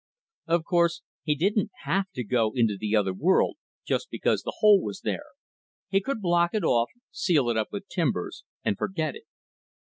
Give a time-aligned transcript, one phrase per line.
[0.47, 4.81] Of course, he didn't have to go into the other world, just because the hole
[4.81, 5.25] was there.
[5.89, 9.25] He could block it off, seal it up with timbers and forget it.